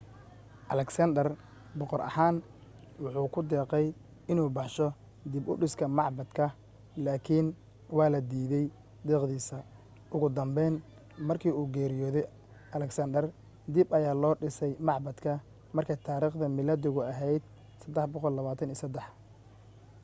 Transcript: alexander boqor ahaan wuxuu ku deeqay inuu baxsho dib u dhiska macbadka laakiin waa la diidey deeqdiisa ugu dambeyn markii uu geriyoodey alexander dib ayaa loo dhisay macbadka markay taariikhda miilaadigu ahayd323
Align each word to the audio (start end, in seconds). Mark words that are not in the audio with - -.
alexander 0.73 1.27
boqor 1.79 2.01
ahaan 2.09 2.35
wuxuu 3.03 3.27
ku 3.33 3.39
deeqay 3.51 3.85
inuu 4.31 4.49
baxsho 4.57 4.87
dib 5.31 5.45
u 5.51 5.59
dhiska 5.61 5.85
macbadka 5.97 6.45
laakiin 7.05 7.47
waa 7.97 8.09
la 8.13 8.19
diidey 8.29 8.65
deeqdiisa 9.07 9.57
ugu 10.13 10.27
dambeyn 10.37 10.73
markii 11.27 11.57
uu 11.59 11.67
geriyoodey 11.75 12.25
alexander 12.77 13.23
dib 13.73 13.87
ayaa 13.97 14.19
loo 14.21 14.33
dhisay 14.41 14.73
macbadka 14.87 15.31
markay 15.75 15.97
taariikhda 16.05 16.45
miilaadigu 16.55 16.99
ahayd323 17.11 18.85